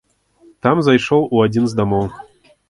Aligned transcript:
Там 0.65 0.81
зайшоў 0.87 1.27
у 1.37 1.45
адзін 1.45 1.69
з 1.75 1.81
дамоў. 1.81 2.05